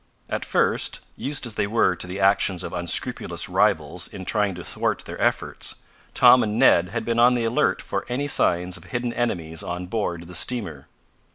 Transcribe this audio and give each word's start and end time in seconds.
At 0.31 0.45
first, 0.45 0.99
used 1.15 1.45
as 1.45 1.53
they 1.53 1.67
were 1.67 1.95
to 1.95 2.07
the 2.07 2.19
actions 2.19 2.63
of 2.63 2.73
unscrupulous 2.73 3.47
rivals 3.47 4.07
in 4.07 4.25
trying 4.25 4.55
to 4.55 4.63
thwart 4.63 5.03
their 5.05 5.21
efforts, 5.21 5.75
Tom 6.15 6.41
and 6.41 6.57
Ned 6.57 6.89
had 6.89 7.05
been 7.05 7.19
on 7.19 7.35
the 7.35 7.45
alert 7.45 7.83
for 7.83 8.07
any 8.09 8.27
signs 8.27 8.77
of 8.77 8.85
hidden 8.85 9.13
enemies 9.13 9.61
on 9.61 9.85
board 9.85 10.25
the 10.25 10.33
steamer. 10.33 10.87